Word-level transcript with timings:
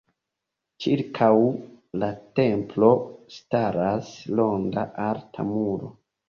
Ĉirkaŭ 0.85 1.27
la 2.03 2.09
templo 2.39 2.89
staras 3.37 4.11
ronda 4.41 4.87
alta 5.11 5.47
muro. 5.53 5.93